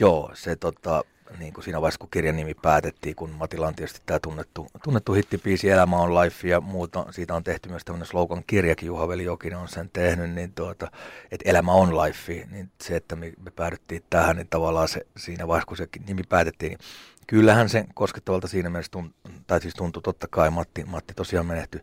[0.00, 1.04] Joo, se tota,
[1.38, 5.12] niin kuin siinä vaiheessa, kun kirjan nimi päätettiin, kun Matilla on tietysti tämä tunnettu, tunnettu
[5.12, 7.06] hittipiisi Elämä on life ja muuta.
[7.10, 10.90] Siitä on tehty myös tämmöinen slogan kirjakin, Juha Veli Jokinen on sen tehnyt, niin tuota,
[11.30, 15.48] että Elämä on life, niin se, että me, me päädyttiin tähän, niin tavallaan se, siinä
[15.48, 16.78] vaiheessa, kun se nimi päätettiin, niin
[17.26, 21.80] kyllähän se koskettavalta siinä mielessä tuntui, tai siis tuntui totta kai, Matti, Matti tosiaan menehtyi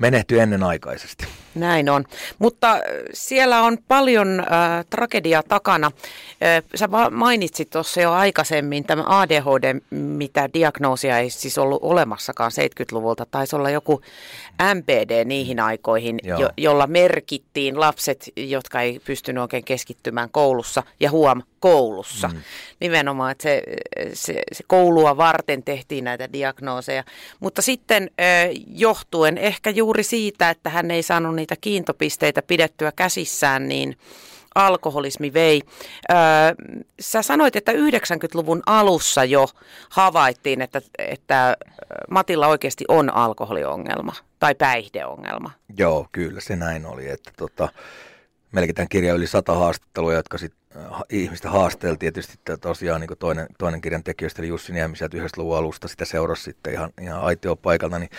[0.00, 1.26] menehtyi ennenaikaisesti.
[1.54, 2.04] Näin on.
[2.38, 2.80] Mutta äh,
[3.12, 4.46] siellä on paljon äh,
[4.90, 5.86] tragediaa takana.
[5.86, 13.26] Äh, sä mainitsit tuossa jo aikaisemmin tämä ADHD, mitä diagnoosia ei siis ollut olemassakaan 70-luvulta.
[13.30, 14.00] Taisi olla joku
[14.74, 20.82] MPD niihin aikoihin, jo, jolla merkittiin lapset, jotka ei pystynyt oikein keskittymään koulussa.
[21.00, 22.28] Ja huom, koulussa.
[22.28, 22.40] Mm.
[22.80, 23.62] Nimenomaan, että se,
[24.12, 27.04] se, se koulua varten tehtiin näitä diagnooseja.
[27.40, 28.10] Mutta sitten
[28.66, 33.96] johtuen ehkä juuri siitä, että hän ei saanut niitä kiintopisteitä pidettyä käsissään, niin
[34.54, 35.62] alkoholismi vei.
[36.10, 36.16] Öö,
[37.00, 39.46] sä sanoit, että 90-luvun alussa jo
[39.88, 41.56] havaittiin, että, että
[42.10, 45.50] Matilla oikeasti on alkoholiongelma tai päihdeongelma.
[45.78, 47.08] Joo, kyllä se näin oli.
[47.08, 47.68] Että tota,
[48.52, 51.98] melkein tämän kirjan yli sata haastattelua, jotka sit, äh, ihmistä haasteltiin.
[51.98, 56.04] Tietysti tosiaan niin toinen, toinen kirjan tekijöistä, eli Jussi Niemi sieltä yhdestä luvun alusta, sitä
[56.04, 58.10] seurasi sitten ihan, ihan aitio paikalta, niin,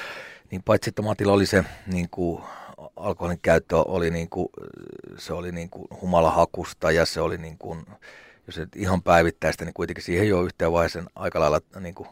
[0.51, 2.43] niin paitsi että Matilla oli se niin kuin,
[2.95, 4.47] alkoholin käyttö oli, niin kuin,
[5.17, 7.85] se oli niin kuin humalahakusta ja se oli niin kuin,
[8.47, 12.09] jos et ihan päivittäistä, niin kuitenkin siihen jo yhteen vaiheeseen aika lailla niin kuin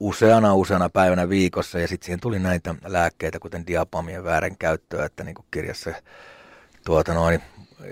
[0.00, 1.78] useana useana päivänä viikossa.
[1.78, 5.90] Ja sitten siihen tuli näitä lääkkeitä, kuten diapamien väärän käyttöä, että niin kuin kirjassa
[6.84, 7.42] tuota noin,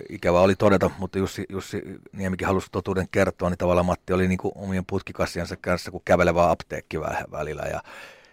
[0.09, 4.38] ikävä oli todeta, mutta Jussi, Jussi Niemikin halusi totuuden kertoa, niin tavallaan Matti oli niin
[4.38, 7.00] kuin omien putkikassiansa kanssa kuin kävelevä apteekki
[7.31, 7.83] välillä ja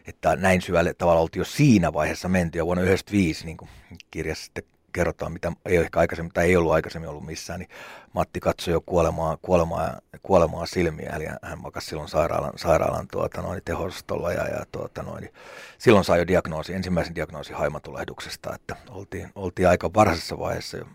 [0.07, 3.57] että näin syvälle tavallaan oltiin jo siinä vaiheessa menty jo vuonna 1995, niin
[4.11, 4.63] kirjassa sitten
[4.97, 7.69] kerrotaan, mitä ei ehkä aikaisemmin, tai ei ollut aikaisemmin ollut missään, niin
[8.13, 13.61] Matti katsoi jo kuolemaa, kuolemaa, kuolemaa silmiä, eli hän makasi silloin sairaalan, sairaalan tuota, noin,
[13.65, 15.29] tehostolla, ja, ja tuota, noin,
[15.77, 20.85] silloin sai jo diagnoosi, ensimmäisen diagnoosin haimatulehduksesta, että oltiin, oltiin aika varhaisessa vaiheessa jo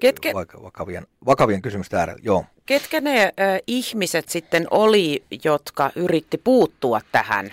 [0.00, 2.44] Ketkä, vakavien, vakavien kysymysten äärellä, joo.
[2.66, 3.32] Ketkä ne äh,
[3.66, 7.52] ihmiset sitten oli, jotka yritti puuttua tähän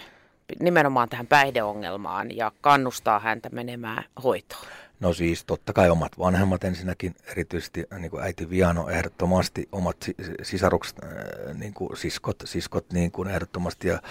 [0.60, 4.66] nimenomaan tähän päihdeongelmaan ja kannustaa häntä menemään hoitoon?
[5.00, 9.98] No siis totta kai omat vanhemmat ensinnäkin, erityisesti niin kuin äiti Viano ehdottomasti, omat
[10.42, 14.02] sisarukset, äh, niin kuin siskot, siskot niin kuin ehdottomasti ja,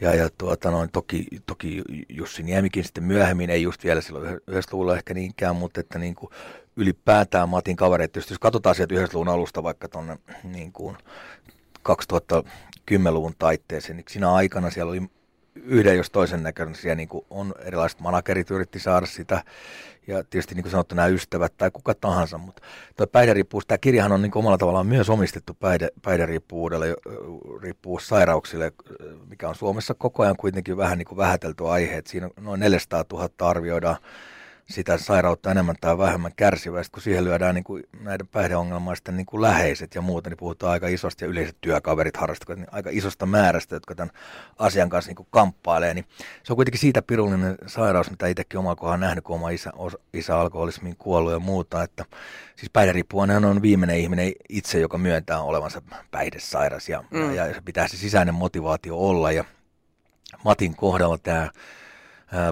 [0.00, 4.70] ja, ja tuota noin, toki, toki Jussi Niemikin sitten myöhemmin, ei just vielä silloin yhdessä
[4.72, 6.30] luvulla ehkä niinkään, mutta että niin kuin
[6.76, 10.96] ylipäätään Matin kavereet, jos katsotaan sieltä yhdessä luvun alusta vaikka tuonne niin kuin
[11.88, 15.02] 2010-luvun taitteeseen, niin siinä aikana siellä oli
[15.64, 19.42] yhden jos toisen näköisiä niin kuin on erilaiset managerit yritti saada sitä.
[20.06, 22.62] Ja tietysti niin kuin sanottu nämä ystävät tai kuka tahansa, mutta
[22.96, 26.96] tuo päihderiippuvuus, tämä kirjahan on niin kuin omalla tavallaan myös omistettu päihde, päihderiippuvuudelle,
[27.62, 28.72] riippuvuussairauksille,
[29.28, 33.04] mikä on Suomessa koko ajan kuitenkin vähän niin kuin vähätelty aihe, että siinä noin 400
[33.12, 33.96] 000 arvioidaan
[34.70, 39.42] sitä sairautta enemmän tai vähemmän kärsiväistä, kun siihen lyödään niin kuin näiden päihdeongelmaisten niin kuin
[39.42, 43.76] läheiset ja muuta, niin puhutaan aika isosta ja yleiset työkaverit harrastavat, niin aika isosta määrästä,
[43.76, 44.14] jotka tämän
[44.58, 45.94] asian kanssa niin kuin kamppailee.
[45.94, 46.04] Niin
[46.42, 49.72] se on kuitenkin siitä pirullinen sairaus, mitä itsekin oma kohdalla nähnyt, kun oma isä,
[50.14, 52.04] isä alkoholismiin kuollut ja muuta, että
[52.56, 57.34] siis päihderiippuvainen on viimeinen ihminen itse, joka myöntää olevansa päihdesairas ja, mm.
[57.34, 59.44] ja, ja pitää se sisäinen motivaatio olla ja
[60.44, 61.50] Matin kohdalla tämä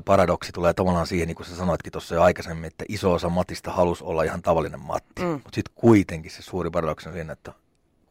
[0.05, 3.71] paradoksi tulee tavallaan siihen, niin kuin sä sanoitkin tuossa jo aikaisemmin, että iso osa Matista
[3.71, 5.23] halusi olla ihan tavallinen Matti.
[5.23, 5.29] Mm.
[5.29, 7.53] Mutta sitten kuitenkin se suuri paradoksi on siinä, että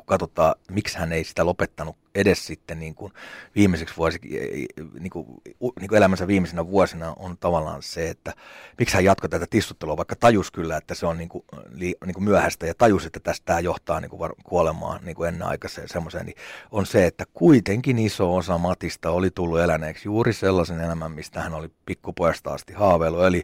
[0.05, 3.13] kun katsotaan, miksi hän ei sitä lopettanut edes sitten niin kuin
[3.55, 4.19] viimeiseksi vuosi,
[4.99, 5.27] niin kuin,
[5.79, 8.33] niin kuin elämänsä viimeisenä vuosina on tavallaan se, että
[8.79, 12.13] miksi hän jatkoi tätä tissuttelua, vaikka tajus kyllä, että se on niin kuin, li, niin
[12.13, 16.25] kuin myöhäistä ja tajus, että tästä johtaa niin kuin var, kuolemaan niin kuin ennenaikaiseen semmoiseen,
[16.25, 16.37] niin
[16.71, 21.53] on se, että kuitenkin iso osa Matista oli tullut eläneeksi juuri sellaisen elämän, mistä hän
[21.53, 23.43] oli pikkupojasta asti haaveillut, eli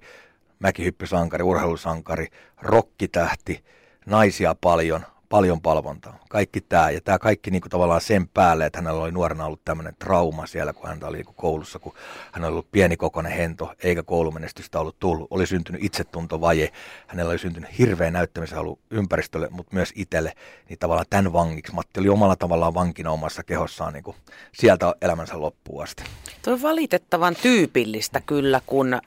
[0.59, 2.27] mäkihyppysankari, urheilusankari,
[2.61, 3.63] rokkitähti,
[4.05, 6.19] naisia paljon, paljon palvontaa.
[6.29, 6.89] Kaikki tämä.
[6.89, 10.45] Ja tämä kaikki niin kuin tavallaan sen päälle, että hänellä oli nuorena ollut tämmöinen trauma
[10.45, 11.93] siellä, kun hän oli niin koulussa, kun
[12.31, 15.27] hän oli ollut pienikokoinen hento, eikä koulumenestystä ollut tullut.
[15.29, 16.71] Oli syntynyt itsetuntovaje.
[17.07, 20.33] Hänellä oli syntynyt hirveä näyttämisen halu ympäristölle, mutta myös itselle.
[20.69, 21.73] Niin tavallaan tämän vangiksi.
[21.73, 24.17] Matti oli omalla tavallaan vankina omassa kehossaan niin kuin
[24.53, 26.03] sieltä elämänsä loppuun asti.
[26.43, 29.01] Tuo on valitettavan tyypillistä kyllä, kun äh,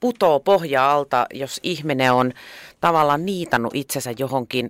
[0.00, 2.32] putoo pohja alta, jos ihminen on
[2.80, 4.68] tavallaan niitannut itsensä johonkin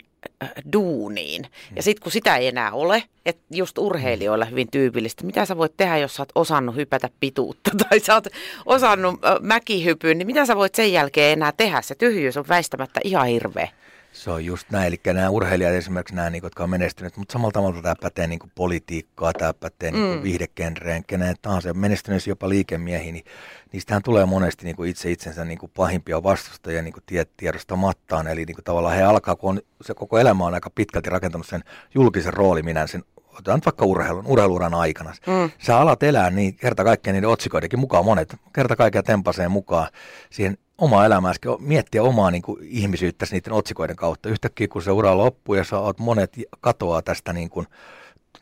[0.73, 1.43] duuniin.
[1.43, 1.77] Mm.
[1.77, 5.77] Ja sitten kun sitä ei enää ole, että just urheilijoilla hyvin tyypillistä, mitä sä voit
[5.77, 8.27] tehdä, jos sä oot osannut hypätä pituutta tai sä oot
[8.67, 11.83] osannut äh, mäkihypyyn, niin mitä sä voit sen jälkeen enää tehdä?
[11.83, 13.69] Se tyhjyys on väistämättä ihan hirveä.
[14.13, 17.53] Se on just näin, eli nämä urheilijat esimerkiksi nämä, niin, jotka on menestyneet, mutta samalla
[17.53, 20.23] tavalla tämä pätee niin kuin politiikkaa, tämä pätee niin mm.
[20.23, 23.25] viihdekenreen, kenen tahansa menestyneet jopa liikemiehiin, niin
[23.73, 28.45] niistähän tulee monesti niin kuin itse itsensä niin kuin pahimpia vastustajia niin kuin tiedostamattaan, eli
[28.45, 31.65] niin kuin tavallaan he alkaa, kun on, se koko elämä on aika pitkälti rakentanut sen
[31.95, 35.13] julkisen rooli minä sen otetaan nyt vaikka urheilun, urheiluran aikana.
[35.27, 35.51] Mm.
[35.59, 39.89] Sä alat elää niin kerta kaikkiaan niiden otsikoidenkin mukaan, monet kerta kaikkiaan tempaseen mukaan
[40.31, 44.29] siihen omaa elämääsi, miettiä omaa niin kuin, ihmisyyttäsi niiden otsikoiden kautta.
[44.29, 47.67] Yhtäkkiä kun se ura loppuu ja sä oot monet katoaa tästä niin kuin,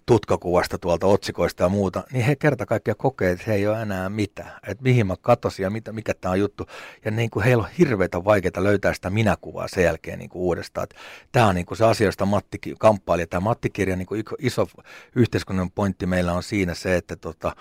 [0.06, 4.08] tutkakuvasta tuolta otsikoista ja muuta, niin he kerta kaikkiaan kokee, että he ei ole enää
[4.08, 4.52] mitään.
[4.66, 6.66] Että mihin mä katosin ja mitä, mikä tämä on juttu.
[7.04, 10.86] Ja niin kuin heillä on hirveitä vaikeita löytää sitä minäkuvaa sen jälkeen niin kuin uudestaan.
[11.32, 13.26] Tämä on niin kuin se asia, josta Matti kamppaili.
[13.26, 14.68] Tämä Matti-kirja, niin kuin iso
[15.14, 17.56] yhteiskunnan pointti meillä on siinä se, että tota,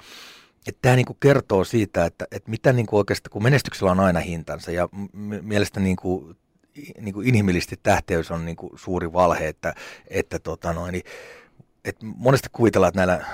[0.67, 4.71] että tämä niinku kertoo siitä, että, että mitä niinku oikeastaan, kun menestyksellä on aina hintansa
[4.71, 6.35] ja m- mielestäni niinku
[7.01, 9.73] niin kuin inhimillisesti tähteys on niin kuin suuri valhe, että,
[10.07, 11.03] että tota noin, niin,
[11.85, 13.25] et monesti kuvitellaan, että näillä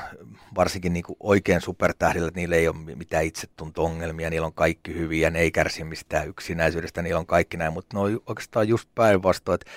[0.56, 5.30] varsinkin niin kuin oikein supertähdillä, että niillä ei ole mitään itsetunto-ongelmia, niillä on kaikki hyviä,
[5.30, 9.56] ne ei kärsi mistään yksinäisyydestä, niillä on kaikki näin, mutta ne on oikeastaan just päinvastoin,
[9.56, 9.72] että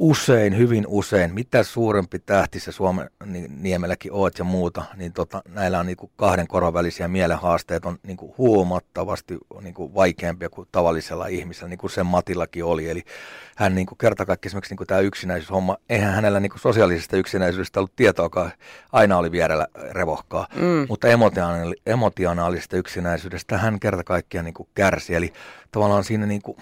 [0.00, 3.10] usein, hyvin usein, mitä suurempi tähti se Suomen
[3.60, 8.34] niemelläkin oot ja muuta, niin tota, näillä on niinku kahden koron välisiä mielenhaasteet on niinku
[8.38, 12.90] huomattavasti niinku vaikeampia kuin tavallisella ihmisellä, niin kuin sen Matillakin oli.
[12.90, 13.04] Eli
[13.56, 18.52] hän niinku kerta kaikki esimerkiksi niinku tämä yksinäisyyshomma, eihän hänellä niinku sosiaalisesta yksinäisyydestä ollut tietoakaan,
[18.92, 20.86] aina oli vierellä revohkaa, mm.
[20.88, 25.14] mutta emotionaali- emotionaalisesta yksinäisyydestä hän kerta kaikkiaan niinku kärsi.
[25.14, 25.32] Eli
[25.70, 26.56] tavallaan siinä niinku,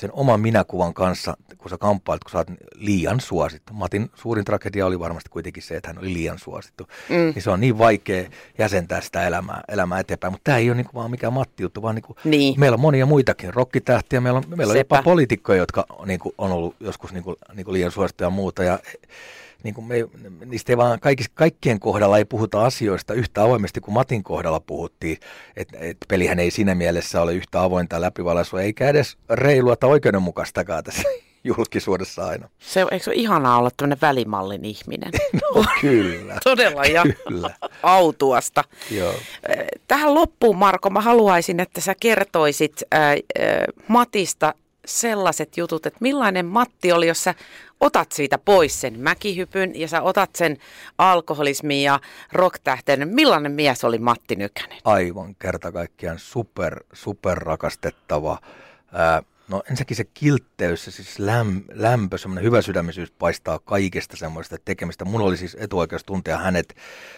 [0.00, 3.72] sen oman minäkuvan kanssa, kun sä kamppailet, kun sä oot liian suosittu.
[3.72, 6.88] Matin suurin tragedia oli varmasti kuitenkin se, että hän oli liian suosittu.
[7.08, 7.16] Mm.
[7.16, 10.32] Niin se on niin vaikea jäsentää sitä elämää, elämää eteenpäin.
[10.32, 12.60] Mutta tämä ei ole niinku vaan mikään Matti-juttu, vaan niinku niin.
[12.60, 14.20] meillä on monia muitakin rokkitähtiä.
[14.20, 18.26] Meillä on, meillä on jopa poliitikkoja, jotka niinku, on ollut joskus niinku, niinku liian suosittuja
[18.26, 18.64] ja muuta.
[18.64, 18.78] Ja
[19.64, 19.96] niin kuin me,
[20.44, 25.18] niistä ei vaan kaikis, kaikkien kohdalla ei puhuta asioista yhtä avoimesti kuin Matin kohdalla puhuttiin.
[25.56, 30.84] että et pelihän ei siinä mielessä ole yhtä avointa läpivalaisua, eikä edes reilua tai oikeudenmukaistakaan
[30.84, 31.02] tässä
[31.44, 32.48] julkisuudessa aina.
[32.58, 35.10] Se, eikö se ole ihanaa olla tämmöinen välimallin ihminen?
[35.54, 36.38] No kyllä.
[36.44, 37.50] Todella ja kyllä.
[37.82, 38.64] autuasta.
[38.90, 39.14] Joo.
[39.88, 43.16] Tähän loppuun Marko, mä haluaisin, että sä kertoisit ää, ää,
[43.88, 44.54] Matista
[44.86, 47.34] sellaiset jutut, että millainen Matti oli, jos sä
[47.82, 50.56] otat siitä pois sen mäkihypyn ja sä otat sen
[50.98, 52.00] alkoholismin ja
[52.32, 53.08] rocktähten.
[53.08, 54.78] Millainen mies oli Matti Nykänen?
[54.84, 58.38] Aivan kerta kaikkiaan super, super rakastettava.
[58.92, 64.56] Ää, No ensinnäkin se kiltteys, se siis läm, lämpö, semmoinen hyvä sydämisyys paistaa kaikesta semmoista
[64.64, 65.04] tekemistä.
[65.04, 66.76] Mun oli siis etuoikeus tuntea hänet,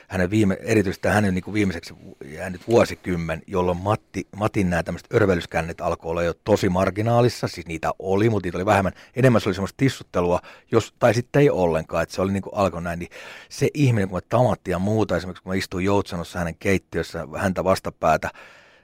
[0.08, 1.94] hänen viime, erityisesti hänen niin kuin viimeiseksi
[2.24, 7.90] jäänyt vuosikymmen, jolloin Matti, Matin nämä tämmöiset örvelyskännet alkoi olla jo tosi marginaalissa, siis niitä
[7.98, 8.92] oli, mutta niitä oli vähemmän.
[9.16, 10.40] Enemmän se oli semmoista tissuttelua,
[10.72, 12.98] jos, tai sitten ei ollenkaan, että se oli niin kuin alkoi näin.
[12.98, 13.10] Niin
[13.48, 17.64] se ihminen, kun mä tamatti ja muuta, esimerkiksi kun mä istuin Joutsanossa hänen keittiössä, häntä
[17.64, 18.30] vastapäätä,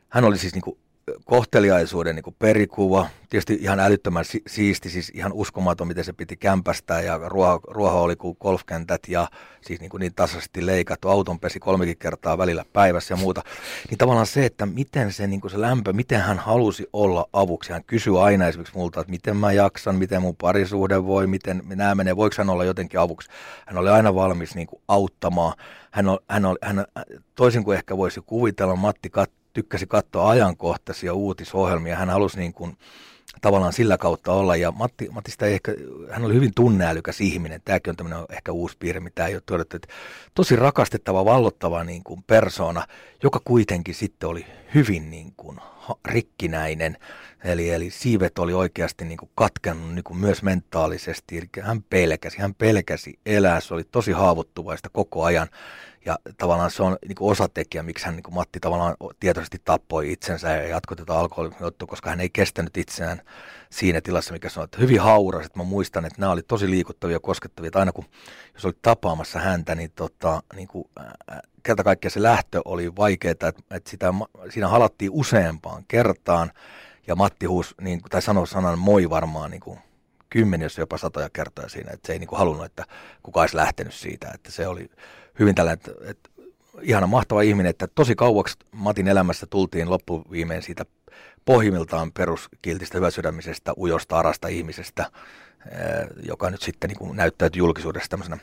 [0.08, 0.78] hän oli siis niin kuin
[1.24, 7.00] kohteliaisuuden niin perikuva, tietysti ihan älyttömän si- siisti, siis ihan uskomaton, miten se piti kämpästää
[7.00, 9.28] ja ruoho, ruoho oli kuin golfkentät ja
[9.60, 13.42] siis niin, kuin niin tasaisesti leikattu, auton pesi kolmekin kertaa välillä päivässä ja muuta.
[13.90, 17.72] Niin tavallaan se, että miten se, niin kuin se lämpö, miten hän halusi olla avuksi.
[17.72, 21.94] Hän kysyi aina esimerkiksi multa, että miten mä jaksan, miten mun parisuhde voi, miten nämä
[21.94, 23.28] menee, voiko hän olla jotenkin avuksi.
[23.66, 25.54] Hän oli aina valmis niin kuin auttamaan.
[25.90, 26.84] Hän, on, hän, on, hän
[27.34, 31.96] toisin kuin ehkä voisi kuvitella, Matti kat, tykkäsi katsoa ajankohtaisia uutisohjelmia.
[31.96, 32.76] Hän halusi niin kuin,
[33.40, 34.56] tavallaan sillä kautta olla.
[34.56, 35.74] Ja Matti, Mattista ei ehkä,
[36.10, 37.60] hän oli hyvin tunneälykäs ihminen.
[37.64, 39.76] Tämäkin on tämmöinen ehkä uusi piirre, mitä ei ole todettu.
[39.76, 39.88] Että
[40.34, 42.86] tosi rakastettava, vallottava niin kuin persona,
[43.22, 45.58] joka kuitenkin sitten oli hyvin niin kuin
[46.04, 46.96] rikkinäinen.
[47.44, 51.38] Eli, eli siivet oli oikeasti niin kuin katkennut niin kuin myös mentaalisesti.
[51.38, 53.60] Eli hän pelkäsi, hän pelkäsi elää.
[53.60, 55.48] Se oli tosi haavoittuvaista koko ajan.
[56.06, 60.12] Ja tavallaan se on niin kuin osatekijä, miksi hän, niin kuin Matti tavallaan tietoisesti tappoi
[60.12, 63.22] itsensä ja jatkoi tätä alkoholijuttua, koska hän ei kestänyt itseään
[63.70, 65.46] siinä tilassa, mikä sanoi, että hyvin hauras.
[65.46, 67.68] Että mä muistan, että nämä oli tosi liikuttavia ja koskettavia.
[67.68, 68.04] Että aina kun,
[68.54, 73.32] jos oli tapaamassa häntä, niin, tota, niin kuin, äh, kerta kaikkiaan se lähtö oli vaikeaa,
[73.32, 74.14] että, että sitä,
[74.50, 76.50] siinä halattiin useampaan kertaan.
[77.06, 79.78] Ja Matti huus, niin, tai sanoi sanan moi varmaan niin kuin
[80.30, 82.84] kymmeniä, jopa satoja kertoja siinä, että se ei niin kuin halunnut, että
[83.22, 84.90] kukaan olisi lähtenyt siitä, että se oli
[85.40, 86.30] hyvin tällä, että, että
[86.82, 90.84] ihana mahtava ihminen, että tosi kauaksi Matin elämässä tultiin loppuviimein siitä
[91.44, 95.10] pohjimmiltaan peruskiltistä hyväsydämisestä, ujosta, arasta ihmisestä,
[96.22, 98.38] joka nyt sitten niin näyttäytyi julkisuudessa tämmöisenä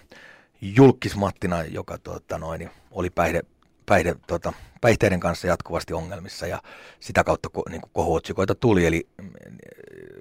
[0.61, 3.41] julkismattina, joka tuota, noin, oli päihde,
[3.87, 6.61] päihde, tuota, päihteiden kanssa jatkuvasti ongelmissa ja
[6.99, 8.85] sitä kautta niin kuin kohuotsikoita tuli.
[8.85, 9.29] Eli mm,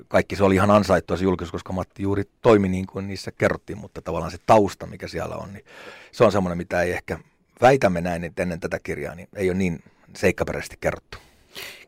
[0.08, 3.78] kaikki se oli ihan ansaittua se julkisuus, koska Matti juuri toimi niin kuin niissä kerrottiin,
[3.78, 5.64] mutta tavallaan se tausta, mikä siellä on, niin
[6.12, 7.18] se on semmoinen, mitä ei ehkä
[7.60, 9.82] väitämme näin että ennen tätä kirjaa, niin ei ole niin
[10.16, 11.18] seikkaperäisesti kerrottu.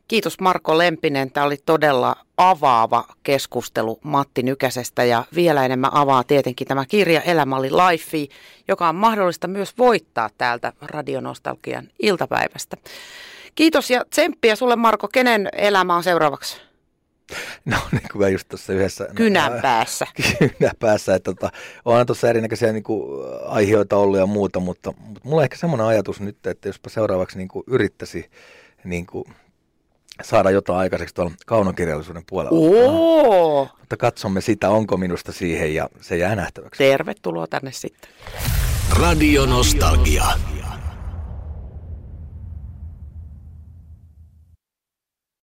[0.09, 1.31] Kiitos Marko Lempinen.
[1.31, 7.55] Tämä oli todella avaava keskustelu Matti Nykäsestä ja vielä enemmän avaa tietenkin tämä kirja Elämä
[7.55, 8.33] oli life,
[8.67, 12.77] joka on mahdollista myös voittaa täältä Radionostalgian iltapäivästä.
[13.55, 15.07] Kiitos ja tsemppiä sulle Marko.
[15.07, 16.61] Kenen elämä on seuraavaksi?
[17.65, 19.07] No niin kuin mä just tuossa yhdessä...
[19.15, 20.07] Kynän päässä.
[20.39, 21.49] Kynän päässä, että tota,
[21.85, 25.87] onhan tuossa erinäköisiä niin kuin, aiheita ollut ja muuta, mutta, mutta mulla on ehkä semmoinen
[25.87, 28.31] ajatus nyt, että jospa seuraavaksi niin kuin, yrittäisi
[28.83, 29.25] niin kuin,
[30.21, 32.59] saada jotain aikaiseksi tuolla kaunokirjallisuuden puolella.
[32.59, 33.67] Oo.
[33.79, 36.77] Mutta katsomme sitä, onko minusta siihen ja se jää nähtäväksi.
[36.77, 38.09] Tervetuloa tänne sitten.
[38.99, 40.25] Radio Nostalgia.